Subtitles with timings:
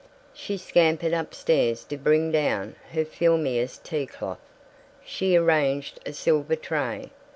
[0.33, 4.39] She scampered up stairs to bring down her filmiest tea cloth.
[5.05, 7.11] She arranged a silver tray.